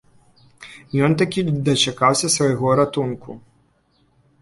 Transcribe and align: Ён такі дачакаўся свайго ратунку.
Ён 1.09 1.17
такі 1.23 1.39
дачакаўся 1.69 2.27
свайго 2.39 2.67
ратунку. 2.83 3.41